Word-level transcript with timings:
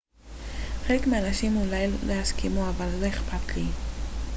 חלק 0.87 1.07
מהאנשים 1.07 1.57
אולי 1.57 1.87
לא 2.07 2.13
יסכימו 2.13 2.69
אבל 2.69 2.87
לא 3.01 3.07
אכפת 3.07 3.55
לי 3.55 3.65